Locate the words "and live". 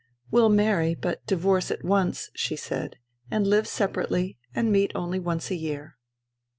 3.29-3.67